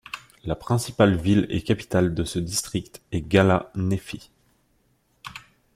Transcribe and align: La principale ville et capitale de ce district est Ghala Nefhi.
La 0.45 0.55
principale 0.55 1.15
ville 1.15 1.45
et 1.51 1.61
capitale 1.61 2.15
de 2.15 2.23
ce 2.23 2.39
district 2.39 3.03
est 3.11 3.21
Ghala 3.21 3.69
Nefhi. 3.75 4.31